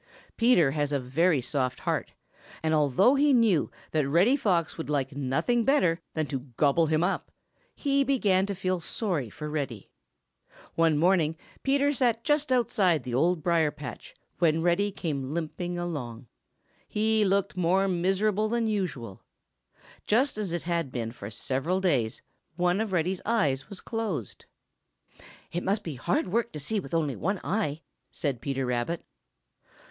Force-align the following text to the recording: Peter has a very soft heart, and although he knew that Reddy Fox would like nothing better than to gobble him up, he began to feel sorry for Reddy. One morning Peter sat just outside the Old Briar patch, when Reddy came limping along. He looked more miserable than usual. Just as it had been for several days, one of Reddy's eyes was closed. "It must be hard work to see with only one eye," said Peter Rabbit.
Peter 0.35 0.71
has 0.71 0.91
a 0.91 0.99
very 0.99 1.41
soft 1.41 1.81
heart, 1.81 2.13
and 2.63 2.73
although 2.73 3.13
he 3.13 3.33
knew 3.33 3.69
that 3.91 4.07
Reddy 4.09 4.35
Fox 4.35 4.75
would 4.75 4.89
like 4.89 5.15
nothing 5.15 5.63
better 5.63 6.01
than 6.15 6.25
to 6.25 6.39
gobble 6.57 6.87
him 6.87 7.03
up, 7.03 7.31
he 7.75 8.03
began 8.03 8.47
to 8.47 8.55
feel 8.55 8.79
sorry 8.79 9.29
for 9.29 9.47
Reddy. 9.47 9.91
One 10.73 10.97
morning 10.97 11.37
Peter 11.61 11.93
sat 11.93 12.23
just 12.23 12.51
outside 12.51 13.03
the 13.03 13.13
Old 13.13 13.43
Briar 13.43 13.69
patch, 13.69 14.15
when 14.39 14.63
Reddy 14.63 14.91
came 14.91 15.35
limping 15.35 15.77
along. 15.77 16.25
He 16.87 17.23
looked 17.23 17.55
more 17.55 17.87
miserable 17.87 18.49
than 18.49 18.65
usual. 18.65 19.21
Just 20.07 20.35
as 20.35 20.51
it 20.51 20.63
had 20.63 20.91
been 20.91 21.11
for 21.11 21.29
several 21.29 21.79
days, 21.79 22.23
one 22.55 22.81
of 22.81 22.91
Reddy's 22.91 23.21
eyes 23.23 23.69
was 23.69 23.79
closed. 23.79 24.45
"It 25.51 25.61
must 25.63 25.83
be 25.83 25.93
hard 25.93 26.29
work 26.29 26.51
to 26.53 26.59
see 26.59 26.79
with 26.79 26.95
only 26.95 27.15
one 27.15 27.39
eye," 27.43 27.81
said 28.11 28.41
Peter 28.41 28.65
Rabbit. 28.65 29.05